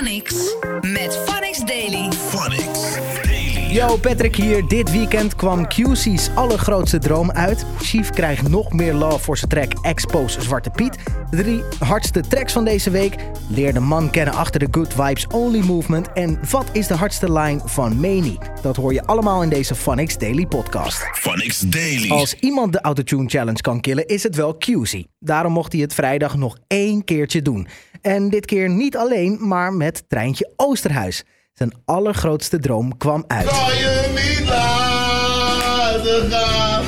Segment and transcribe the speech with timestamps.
[0.00, 1.18] Met.
[1.26, 1.47] Phonics.
[3.68, 4.66] Yo, Patrick hier.
[4.66, 7.64] Dit weekend kwam QC's allergrootste droom uit.
[7.78, 10.98] Chief krijgt nog meer love voor zijn track Expose Zwarte Piet.
[11.30, 13.16] De drie hardste tracks van deze week.
[13.48, 16.12] Leer de man kennen achter de Good Vibes Only Movement.
[16.12, 18.38] En wat is de hardste line van Mani?
[18.62, 21.08] Dat hoor je allemaal in deze Phonics Daily podcast.
[21.12, 22.10] Phonics Daily.
[22.10, 25.04] Als iemand de Autotune Challenge kan killen, is het wel QC.
[25.18, 27.68] Daarom mocht hij het vrijdag nog één keertje doen.
[28.00, 31.24] En dit keer niet alleen, maar met Treintje Oosterhuis.
[31.58, 33.46] Zijn allergrootste droom kwam uit.
[33.48, 36.82] kan je niet laten gaan.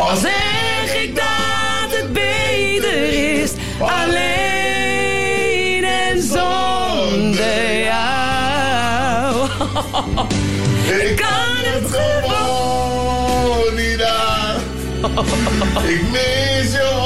[0.00, 3.12] Al zeg ik dat het beter
[3.42, 9.48] is, alleen en zonder jou.
[11.08, 14.60] Ik kan het gewoon niet aan.
[15.88, 17.01] Ik mis je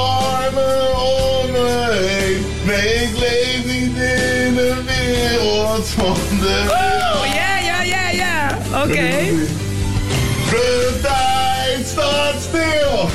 [6.43, 8.57] Oh, ja, ja, ja, ja.
[8.83, 9.09] Oké.
[10.49, 13.09] De tijd staat stil.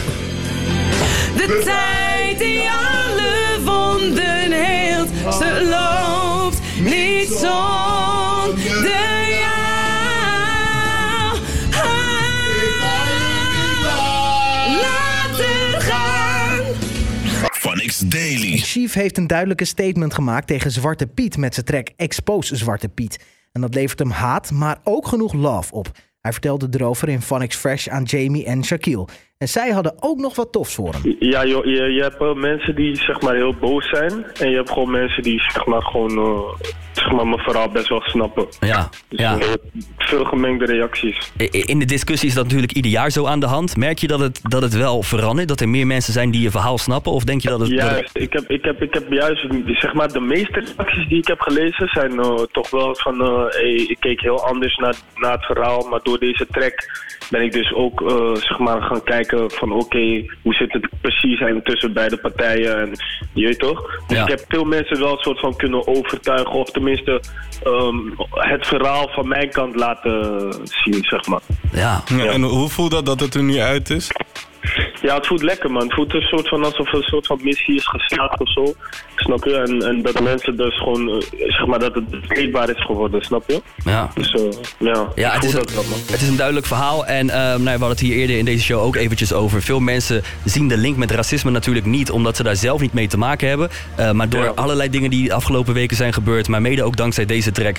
[1.36, 7.91] De tijd die alle wonden heelt, ze loopt niet zonder
[18.12, 18.56] Daily.
[18.56, 23.24] Chief heeft een duidelijke statement gemaakt tegen Zwarte Piet met zijn track Expose Zwarte Piet.
[23.52, 25.90] En dat levert hem haat, maar ook genoeg love op.
[26.20, 29.08] Hij vertelde erover in Phonics Fresh aan Jamie en Shaquille.
[29.42, 31.16] En zij hadden ook nog wat tofs voor hem.
[31.18, 34.24] Ja, joh, je, je hebt wel mensen die zeg maar heel boos zijn.
[34.38, 37.88] En je hebt gewoon mensen die zeg maar gewoon eh, zeg maar, mijn verhaal best
[37.88, 38.46] wel snappen.
[38.60, 39.38] Ja, Dus ja.
[39.38, 39.46] eh,
[39.98, 41.32] veel gemengde reacties.
[41.50, 43.76] In de discussie is dat natuurlijk ieder jaar zo aan de hand.
[43.76, 45.48] Merk je dat het, dat het wel verandert?
[45.48, 47.12] Dat er meer mensen zijn die je verhaal snappen?
[47.12, 47.70] Of denk je dat het...
[47.70, 51.08] dat het- Juist, ik heb, ik, heb, ik heb juist, zeg maar, de meeste reacties
[51.08, 54.76] die ik heb gelezen zijn eh, toch wel van, eh, hey, ik keek heel anders
[54.76, 56.74] naar, naar het verhaal, maar door deze track
[57.30, 61.38] ben ik dus ook, eh, zeg maar, gaan kijken van, oké, hoe zit het precies
[61.38, 62.90] zijn tussen beide partijen en,
[63.32, 64.00] je weet toch?
[64.06, 64.22] Dus Ja.
[64.22, 67.20] ik heb veel mensen wel een soort van kunnen overtuigen, of tenminste
[67.64, 67.96] ehm,
[68.30, 71.40] het verhaal van mijn kant laten zien, zeg maar.
[71.72, 72.02] ja.
[72.16, 74.10] Ja, en hoe voelt dat dat het er nu uit is?
[75.02, 75.82] Ja, het voelt lekker man.
[75.82, 78.74] Het voelt een soort van alsof een soort van missie is geslaagd of zo.
[79.16, 79.54] Snap je?
[79.54, 81.16] En, en dat mensen dus gewoon, eh,
[81.48, 83.62] zeg maar, dat het bespreekbaar is geworden, snap je?
[83.84, 84.10] ja.
[84.14, 84.42] Dus eh,
[84.78, 87.06] ja, Ja, het is, een, wel het is een duidelijk verhaal.
[87.06, 89.62] En ehm, nou, we hadden het hier eerder in deze show ook eventjes over.
[89.62, 93.08] Veel mensen zien de link met racisme natuurlijk niet, omdat ze daar zelf niet mee
[93.08, 93.70] te maken hebben.
[93.96, 94.52] Eh, maar door Ja.
[94.54, 97.76] allerlei dingen die de afgelopen weken zijn gebeurd, maar mede ook dankzij deze track,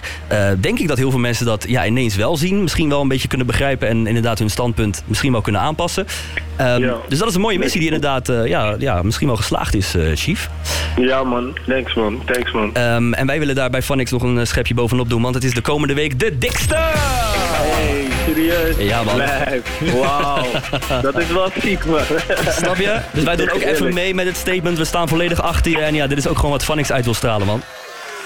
[0.59, 2.61] denk ik dat heel veel mensen dat ja, ineens wel zien.
[2.61, 6.05] Misschien wel een beetje kunnen begrijpen en inderdaad hun standpunt misschien wel kunnen aanpassen.
[6.55, 6.95] Ehm, Ja.
[7.07, 9.95] Dus dat is een mooie missie die inderdaad eh, ja, ja, misschien wel geslaagd is,
[9.95, 10.49] eh, Chief.
[10.95, 12.69] Ja man, thanks man, thanks man.
[12.75, 15.43] Ehm, en wij willen daar bij Phonics nog een eh, schepje bovenop doen, want het
[15.43, 16.75] is de komende week de dikste!
[16.75, 18.75] Hey, serieus?
[18.77, 19.21] Ja, man.
[19.99, 20.45] Wauw,
[21.01, 21.99] dat is wel ziek man.
[22.49, 22.99] Snap je?
[23.11, 24.77] Dus wij doen ook even mee met het statement.
[24.77, 25.79] We staan volledig achter je.
[25.79, 27.61] En ja, dit is ook gewoon wat Phonics uit wil stralen, man.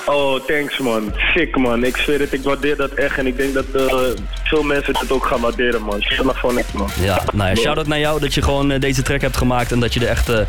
[0.10, 1.14] Oh, thanks man.
[1.34, 1.84] Sick man.
[1.84, 3.18] Ik zweer het, ik waardeer dat echt.
[3.18, 3.96] En ik denk dat eh,
[4.44, 6.04] veel mensen het ook gaan waarderen man.
[6.24, 6.90] Maar van niks man.
[7.02, 9.72] Ja, nou ja, shout-out naar jou dat je gewoon eh, deze track hebt gemaakt.
[9.72, 10.40] En dat je er echt, eh,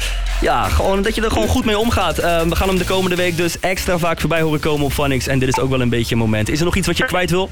[0.40, 2.16] ja, gewoon, dat je er gewoon goed mee omgaat.
[2.16, 5.26] We gaan hem de komende week dus extra vaak voorbij horen komen op Phonics.
[5.26, 6.48] En dit is ook wel een beetje een moment.
[6.48, 7.50] Is er nog iets wat je kwijt wil?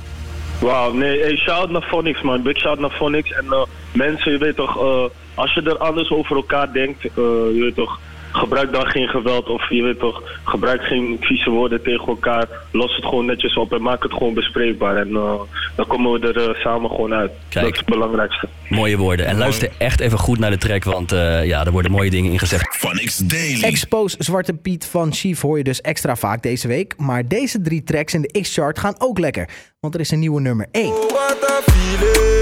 [0.58, 2.42] Wauw, nee, hey, shout naar Phonics man.
[2.42, 3.32] Big shout naar Phonics.
[3.32, 4.78] En mensen, je weet toch,
[5.34, 7.98] als je er anders over elkaar denkt, je weet toch,
[8.32, 12.48] gebruik dan geen geweld of je weet toch, gebruik geen vieze woorden tegen elkaar.
[12.72, 14.96] Los het gewoon netjes op en maak het gewoon bespreekbaar.
[14.96, 15.40] En eh,
[15.76, 17.30] dan komen we er eh, samen gewoon uit.
[17.48, 17.64] Kijk.
[17.64, 18.48] Dat is het belangrijkste.
[18.68, 19.26] Mooie woorden.
[19.26, 22.32] En luister echt even goed naar de track, want eh, ja, er worden mooie dingen
[22.32, 22.76] in gezegd.
[22.76, 23.62] Phonics Daily.
[23.62, 26.94] Expose Zwarte Piet van Chief hoor je dus extra vaak deze week.
[26.96, 29.48] Maar deze drie tracks in de X-chart gaan ook lekker.
[29.80, 30.90] Want er is een nieuwe nummer 1.
[30.90, 32.35] What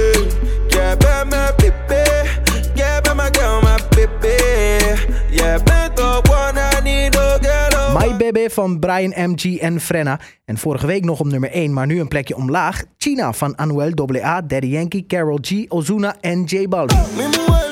[8.33, 10.21] Baby van Brian MG en Frenna.
[10.45, 12.85] En vorige week nog op nummer 1, maar nu een plekje omlaag.
[12.99, 13.93] China van Anuel
[14.23, 17.64] AA, Daddy Yankee, Carol G, Ozuna en J Balvin.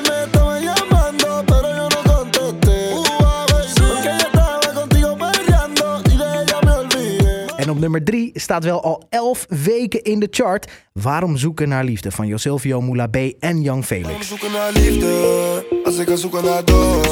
[7.73, 10.71] Op nummer 3 staat wel al 11 weken in de chart.
[10.91, 14.27] Waarom zoeken naar liefde van Josilvio Moula B en Young Felix.
[14.27, 17.07] zoeken naar liefde, als ik ga zoeken naar dood.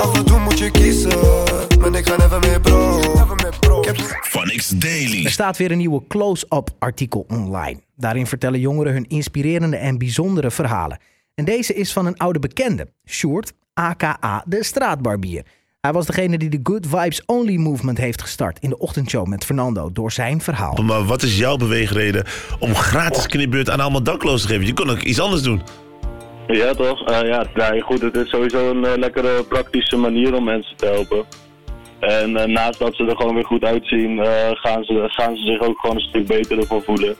[0.00, 1.18] Af en toe moet je kiezen,
[1.80, 3.00] maar ik ga never meer bro.
[3.84, 5.24] Heb Phonics Daily.
[5.24, 7.80] Er staat weer een nieuwe close-up artikel online.
[7.96, 10.98] Daarin vertellen jongeren hun inspirerende en bijzondere verhalen.
[11.34, 15.44] En deze is van een oude bekende, Sjoerd, aka de straatbarbier.
[15.80, 19.44] Hij was degene die de Good Vibes Only movement heeft gestart in de ochtendshow met
[19.44, 20.82] Fernando door zijn verhaal.
[20.82, 22.24] Maar wat is jouw beweegreden
[22.58, 24.66] om gratis knipbeurt aan allemaal daklozen te geven?
[24.66, 25.62] Je kon ook iets anders doen.
[26.46, 27.06] Ja, toch?
[27.06, 30.86] Eh, ja, nee, goed, het is sowieso een eh, lekkere praktische manier om mensen te
[30.86, 31.24] helpen.
[31.98, 35.42] En eh, naast dat ze er gewoon weer goed uitzien, eh, gaan, ze, gaan ze
[35.42, 37.16] zich ook gewoon een stuk beter ervan voelen.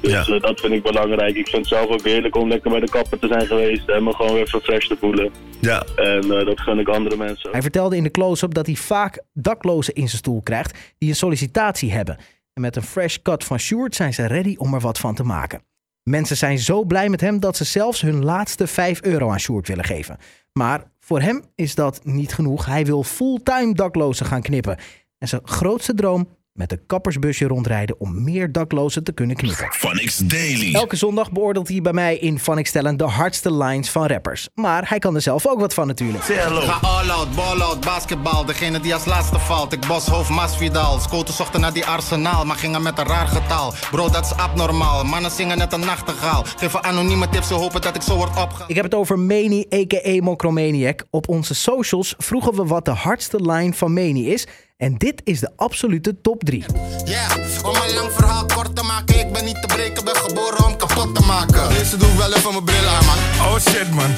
[0.00, 0.34] Dus Ja.
[0.34, 1.36] eh, dat vind ik belangrijk.
[1.36, 4.04] Ik vind het zelf ook heerlijk om lekker bij de kapper te zijn geweest en
[4.04, 5.32] me gewoon weer refreshed te voelen.
[5.60, 5.84] Ja.
[5.96, 7.50] En eh, dat gun ik andere mensen.
[7.50, 11.14] Hij vertelde in de close-up dat hij vaak daklozen in zijn stoel krijgt die een
[11.16, 12.16] sollicitatie hebben.
[12.54, 15.22] En met een fresh cut van Sjoerd zijn ze ready om er wat van te
[15.24, 15.62] maken.
[16.02, 19.68] Mensen zijn zo blij met hem dat ze zelfs hun laatste 5 euro aan Sjoerd
[19.68, 20.16] willen geven.
[20.52, 22.66] Maar voor hem is dat niet genoeg.
[22.66, 24.76] Hij wil fulltime daklozen gaan knippen.
[25.18, 26.28] En zijn grootste droom
[26.58, 29.66] met een kappersbusje rondrijden om meer daklozen te kunnen knippen.
[29.70, 30.74] Phonics Daily.
[30.74, 34.48] Elke zondag beoordeelt hij bij mij in Van Stellen de hardste lines van rappers.
[34.54, 36.24] Maar hij kan er zelf ook wat van natuurlijk.
[36.24, 38.44] Ga all out, ball out, basketbal.
[38.44, 39.72] Degene die als laatste valt.
[39.72, 40.98] Ik bos hoofd Masvidal.
[41.26, 43.74] Zochten naar die arsenaal, maar gingen met een raar getal.
[43.90, 45.04] Bro, dat is abnormaal.
[45.04, 46.44] Mannen zingen net een nachtegaal.
[46.44, 48.70] Geven anonieme tips, ze hopen dat ik zo word opgehaald.
[48.70, 50.22] Ik heb het over Meni, a.k.a.
[50.22, 51.04] Mokromaniac.
[51.10, 54.46] Op onze socials vroegen we wat de hardste line van Meni is.
[54.78, 56.64] En dit is de absolute top 3.
[57.04, 57.30] Yeah,
[57.62, 59.18] om een lang verhaal kort te maken.
[59.18, 61.68] Ik ben niet te breken, ben geboren om kapot te maken.
[61.68, 63.18] Deze doe ik wel even mijn bril aan, man.
[63.46, 64.10] Oh shit, man.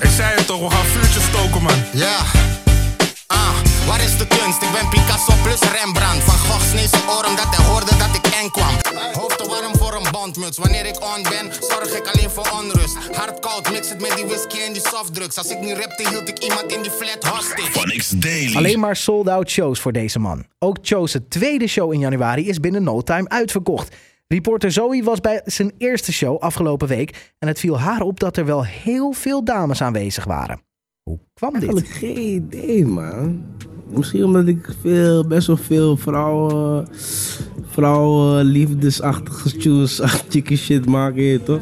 [0.00, 1.82] Ik zei het toch, we gaan vuurtjes stoken, man.
[1.92, 2.16] Ja.
[3.26, 3.54] Ah,
[3.86, 4.62] waar is de kunst?
[4.62, 6.24] Ik ben Picasso plus Rembrandt.
[6.24, 8.74] Van Gogh sneed zijn oor omdat hij hoorde dat ik eng kwam.
[10.38, 10.82] Hoofd te warm voor een bandmuts.
[10.82, 13.16] Wanneer ik on ben, zorg ik alleen voor onrust.
[13.16, 15.36] Hard koud, mix het met die whisky en die softdrugs.
[15.36, 17.70] Als ik niet rapte, hield ik iemand in die flat hostage.
[17.70, 18.56] Phonics Daily.
[18.56, 20.44] Alleen maar sold-out shows voor deze man.
[20.58, 23.96] Ook Cho's tweede show in januari is binnen no time uitverkocht.
[24.26, 27.32] Reporter Zoe was bij zijn eerste show afgelopen week.
[27.38, 30.60] En het viel haar op dat er wel heel veel dames aanwezig waren.
[31.02, 31.62] Hoe kwam dit?
[31.62, 33.44] Eigenlijk geen idee, man.
[33.90, 36.88] Misschien omdat ik veel, best wel veel vrouwen,
[37.66, 41.60] vrouwen liefdesachtige tunes, chicky shit maak, je toch?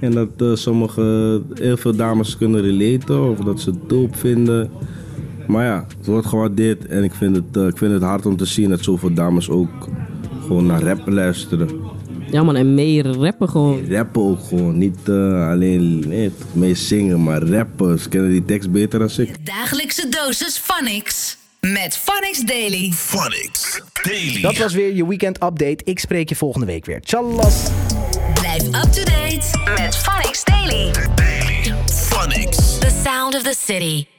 [0.00, 4.70] En dat eh, sommige, heel veel dames kunnen relaten of dat ze het dope vinden.
[5.46, 8.36] Maar ja, het wordt gewaardeerd en ik vind, het, eh, ik vind het hard om
[8.36, 9.88] te zien dat zoveel dames ook
[10.46, 11.68] gewoon naar rap luisteren.
[12.30, 13.88] Ja man, en meer rappen gewoon.
[13.88, 17.98] Rappen ook gewoon, niet eh, alleen nee, mee zingen, maar rappen.
[17.98, 19.46] Ze kennen die tekst beter dan ik.
[19.46, 21.36] Dagelijkse dosis Phonics.
[21.66, 22.92] Met Phonics Daily.
[22.92, 24.40] Phonics Daily.
[24.40, 25.78] Dat was weer je weekend update.
[25.84, 27.00] Ik spreek je volgende week weer.
[27.00, 27.54] Tjallas!
[28.34, 30.90] Blijf up to date met Phonics Daily.
[31.14, 31.74] Daily.
[31.86, 32.78] Phonics.
[32.78, 34.11] The sound of the city.